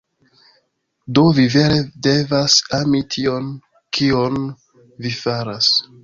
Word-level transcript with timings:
Do 1.17 1.25
vi 1.39 1.43
vere 1.55 1.75
devas 2.07 2.55
ami 2.77 3.01
tion, 3.15 3.51
kion 3.99 4.39
vi 5.07 5.13
faras. 5.19 5.69